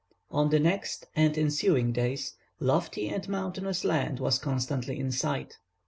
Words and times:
On 0.31 0.49
the 0.49 0.59
next 0.59 1.05
and 1.15 1.37
ensuing 1.37 1.91
days, 1.91 2.33
lofty 2.59 3.07
and 3.07 3.29
mountainous 3.29 3.83
land 3.83 4.19
was 4.19 4.39
constantly 4.39 4.97
in 4.99 5.11
sight. 5.11 5.59